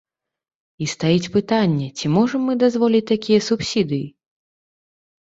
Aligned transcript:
І 0.85 0.85
стаіць 0.93 1.31
пытанне, 1.35 1.89
ці 1.99 2.05
можам 2.15 2.41
мы 2.51 2.55
дазволіць 2.63 3.03
такія 3.13 3.39
субсідыі? 3.49 4.07